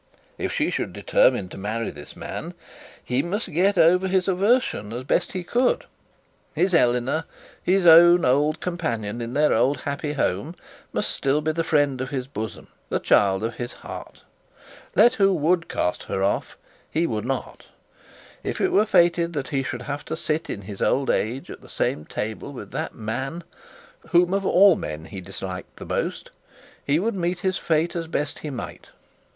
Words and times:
If 0.39 0.51
she 0.51 0.71
should 0.71 0.93
determine 0.93 1.47
to 1.49 1.59
marry 1.59 1.91
this 1.91 2.15
man, 2.15 2.55
he 3.03 3.21
must 3.21 3.51
get 3.53 3.77
over 3.77 4.07
his 4.07 4.27
aversion 4.27 4.91
as 4.93 5.03
best 5.03 5.33
he 5.33 5.43
could. 5.43 5.85
His 6.55 6.73
Eleanor, 6.73 7.25
his 7.61 7.85
own 7.85 8.25
old 8.25 8.59
companion 8.61 9.21
in 9.21 9.33
their 9.35 9.53
old 9.53 9.81
happy 9.81 10.13
home, 10.13 10.55
must 10.91 11.11
still 11.11 11.39
be 11.39 11.53
friend 11.61 12.01
of 12.01 12.09
his 12.09 12.25
bosom, 12.25 12.67
the 12.89 12.97
child 12.99 13.43
of 13.43 13.57
his 13.57 13.73
heart. 13.73 14.23
Let 14.95 15.13
who 15.13 15.31
would 15.35 15.69
cast 15.69 16.05
her 16.05 16.23
off, 16.23 16.57
he 16.89 17.05
would 17.05 17.23
not. 17.23 17.67
If 18.43 18.59
it 18.59 18.71
were 18.71 18.87
fated, 18.87 19.33
that 19.33 19.49
he 19.49 19.61
should 19.61 19.83
have 19.83 20.03
to 20.05 20.17
sit 20.17 20.49
in 20.49 20.63
his 20.63 20.81
old 20.81 21.11
age 21.11 21.51
at 21.51 21.61
the 21.61 21.69
same 21.69 22.05
table 22.05 22.51
with 22.51 22.73
a 22.73 22.89
man 22.91 23.43
whom 24.09 24.33
of 24.33 24.47
all 24.47 24.75
men 24.75 25.05
he 25.05 25.21
disliked 25.21 25.75
the 25.77 25.85
most, 25.85 26.31
he 26.83 26.97
would 26.97 27.13
meet 27.13 27.41
his 27.41 27.59
fate 27.59 27.95
as 27.95 28.07
best 28.07 28.39
he 28.39 28.49
might. 28.49 28.89